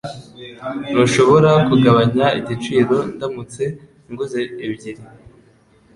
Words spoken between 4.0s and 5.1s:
nguze ebyiri?